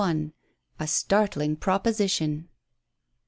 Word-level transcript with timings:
A 0.79 0.87
STARTLING 0.87 1.57
PROPOSITION. 1.57 2.49